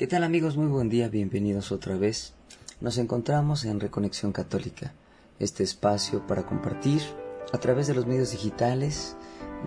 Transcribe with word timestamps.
¿Qué 0.00 0.06
tal 0.06 0.24
amigos? 0.24 0.56
Muy 0.56 0.68
buen 0.68 0.88
día, 0.88 1.10
bienvenidos 1.10 1.72
otra 1.72 1.94
vez. 1.94 2.32
Nos 2.80 2.96
encontramos 2.96 3.66
en 3.66 3.80
Reconexión 3.80 4.32
Católica, 4.32 4.94
este 5.38 5.62
espacio 5.62 6.26
para 6.26 6.46
compartir 6.46 7.02
a 7.52 7.58
través 7.58 7.86
de 7.86 7.92
los 7.92 8.06
medios 8.06 8.30
digitales 8.30 9.14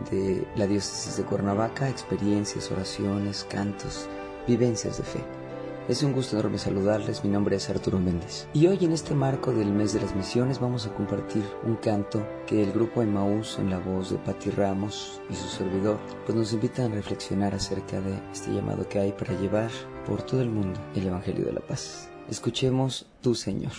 de 0.09 0.43
la 0.55 0.65
diócesis 0.65 1.17
de 1.17 1.23
Cuernavaca 1.23 1.88
experiencias, 1.88 2.71
oraciones, 2.71 3.46
cantos, 3.47 4.09
vivencias 4.47 4.97
de 4.97 5.04
fe. 5.04 5.43
Es 5.89 6.02
un 6.02 6.13
gusto 6.13 6.39
enorme 6.39 6.57
saludarles, 6.57 7.25
mi 7.25 7.29
nombre 7.29 7.57
es 7.57 7.70
Arturo 7.70 8.00
Méndez. 8.00 8.47
Y 8.54 8.68
hoy 8.68 8.86
en 8.86 8.93
este 8.93 9.13
marco 9.13 9.52
del 9.52 9.70
mes 9.70 9.91
de 9.91 10.00
las 10.00 10.15
misiones 10.15 10.59
vamos 10.59 10.88
a 10.88 10.93
compartir 10.93 11.43
un 11.65 11.75
canto 11.75 12.25
que 12.47 12.63
el 12.63 12.71
grupo 12.71 13.02
Emmaús 13.02 13.59
en 13.59 13.70
la 13.70 13.79
voz 13.79 14.11
de 14.11 14.18
Patti 14.18 14.50
Ramos 14.51 15.21
y 15.29 15.36
su 15.36 15.50
servidor 15.50 16.00
pues 16.25 16.38
nos 16.38 16.54
invitan 16.54 16.93
a 16.93 16.96
reflexionar 16.96 17.54
acerca 17.54 18.00
de 18.00 18.18
este 18.32 18.54
llamado 18.54 18.88
que 18.88 19.00
hay 19.00 19.11
para 19.11 19.37
llevar 19.37 19.71
por 20.06 20.21
todo 20.21 20.42
el 20.42 20.50
mundo 20.50 20.79
el 20.96 21.07
Evangelio 21.07 21.43
de 21.43 21.51
la 21.51 21.59
Paz. 21.59 22.09
Escuchemos 22.29 23.06
Tu 23.20 23.36
Señor. 23.36 23.73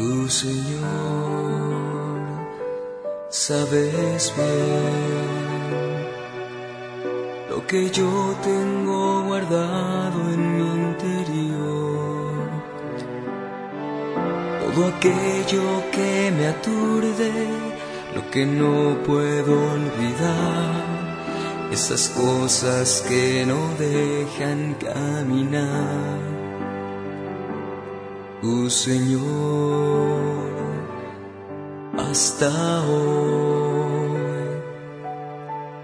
Tu 0.00 0.30
Señor, 0.30 0.88
sabes 3.28 4.32
bien 4.34 6.06
lo 7.50 7.66
que 7.66 7.90
yo 7.90 8.34
tengo 8.42 9.24
guardado 9.24 10.20
en 10.32 10.56
mi 10.56 10.68
interior. 10.88 12.48
Todo 14.62 14.86
aquello 14.86 15.64
que 15.92 16.32
me 16.34 16.46
aturde, 16.46 17.32
lo 18.14 18.30
que 18.30 18.46
no 18.46 18.96
puedo 19.04 19.52
olvidar, 19.52 20.82
esas 21.70 22.08
cosas 22.08 23.04
que 23.06 23.44
no 23.44 23.60
dejan 23.78 24.76
caminar. 24.80 26.49
Tu 28.40 28.70
Señor, 28.70 29.20
hasta 31.98 32.48
hoy 32.84 34.20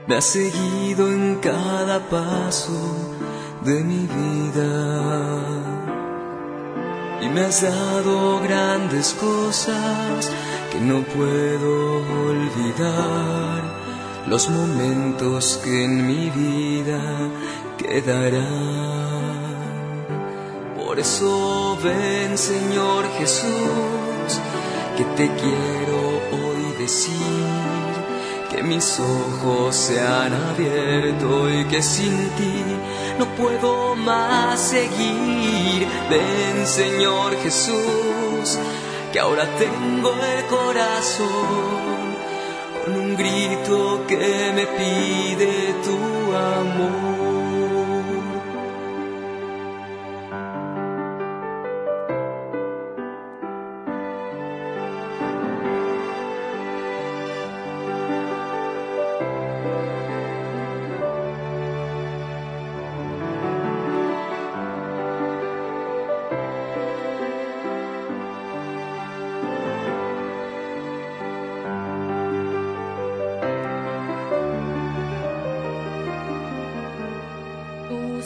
me 0.06 0.16
has 0.16 0.24
seguido 0.24 1.06
en 1.06 1.36
cada 1.42 2.00
paso 2.08 2.96
de 3.62 3.84
mi 3.84 4.06
vida 4.06 5.42
y 7.20 7.28
me 7.28 7.42
has 7.42 7.60
dado 7.60 8.40
grandes 8.40 9.12
cosas 9.20 10.32
que 10.72 10.80
no 10.80 11.02
puedo 11.02 11.96
olvidar, 12.30 13.62
los 14.28 14.48
momentos 14.48 15.60
que 15.62 15.84
en 15.84 16.06
mi 16.06 16.30
vida 16.30 17.02
quedarán. 17.76 19.05
Por 20.97 21.05
eso 21.05 21.78
ven, 21.84 22.39
Señor 22.39 23.05
Jesús, 23.19 24.41
que 24.97 25.05
te 25.05 25.28
quiero 25.28 25.98
hoy 26.33 26.72
decir, 26.78 27.20
que 28.50 28.62
mis 28.62 28.98
ojos 28.98 29.76
se 29.76 30.00
han 30.00 30.32
abierto 30.32 31.50
y 31.50 31.66
que 31.66 31.82
sin 31.82 32.31
ti 32.31 32.65
no 33.19 33.26
puedo 33.37 33.94
más 33.94 34.59
seguir. 34.59 35.87
Ven, 36.09 36.66
Señor 36.66 37.37
Jesús, 37.43 38.59
que 39.12 39.20
ahora 39.20 39.44
tengo 39.59 40.15
el 40.15 40.47
corazón 40.47 41.26
con 42.82 42.97
un 42.97 43.16
grito 43.19 44.03
que 44.09 44.50
me 44.54 44.66
pide 44.66 45.75
tu 45.84 46.34
amor. 46.34 47.06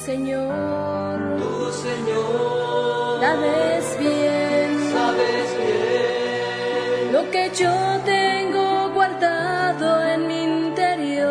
Señor, 0.04 1.18
Tu 1.36 1.72
Señor, 1.72 3.20
sabes 3.20 3.98
bien. 3.98 4.68
Sabes 4.94 5.48
bien. 5.58 7.12
Lo 7.12 7.30
que 7.30 7.50
yo 7.54 7.74
tengo 8.06 8.90
guardado 8.94 10.02
en 10.06 10.26
mi 10.26 10.42
interior. 10.44 11.30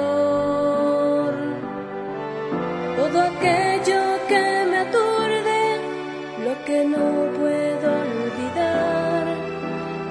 Todo 2.96 3.22
aquello 3.22 4.02
que 4.28 4.66
me 4.70 4.78
aturde, 4.86 5.62
lo 6.46 6.54
que 6.66 6.86
no 6.86 7.06
puedo 7.40 7.88
olvidar, 8.06 9.26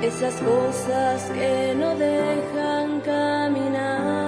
esas 0.03 0.35
cosas 0.35 1.31
que 1.31 1.77
no 1.77 1.95
dejan 1.95 3.01
caminar. 3.03 4.19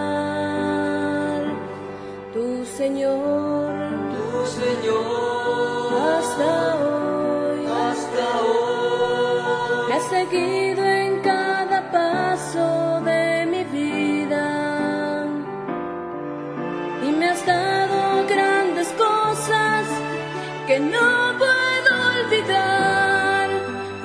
Tu 2.33 2.65
Señor, 2.65 3.90
Señor, 4.71 5.93
hasta 6.15 6.51
hoy. 6.85 7.61
hasta 7.67 8.25
hoy 8.47 9.89
Me 9.89 9.95
has 9.95 10.07
seguido 10.17 10.83
en 10.85 11.13
cada 11.23 11.79
paso 11.91 13.01
de 13.05 13.47
mi 13.53 13.65
vida 13.65 14.47
y 17.05 17.09
me 17.19 17.27
has 17.31 17.45
dado 17.45 18.25
grandes 18.29 18.89
cosas 19.07 19.87
que 20.69 20.79
no 20.79 21.09
puedo 21.43 21.91
olvidar. 22.21 23.49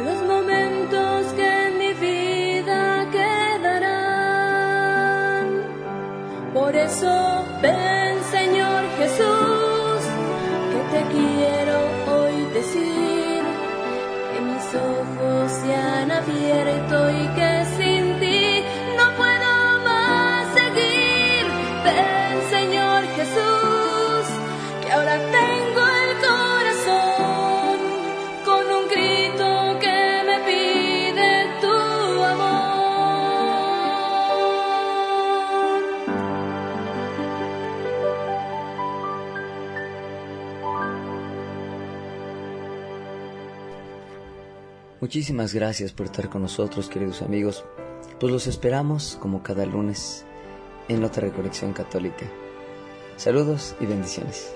Los 0.03 0.19
momentos 0.33 1.33
que 1.37 1.47
en 1.67 1.73
mi 1.77 1.93
vida 1.93 3.05
quedarán. 3.17 4.25
Por 6.55 6.75
eso 6.75 7.13
ven, 7.61 8.04
Muchísimas 45.05 45.53
gracias 45.53 45.91
por 45.91 46.07
estar 46.07 46.31
con 46.31 46.41
nosotros, 46.41 46.89
queridos 46.89 47.21
amigos. 47.21 47.63
Pues 48.19 48.33
los 48.33 48.47
esperamos, 48.47 49.19
como 49.21 49.43
cada 49.43 49.63
lunes, 49.63 50.25
en 50.87 51.03
otra 51.03 51.27
recolección 51.27 51.73
católica. 51.73 52.25
Saludos 53.15 53.75
y 53.79 53.85
bendiciones. 53.85 54.51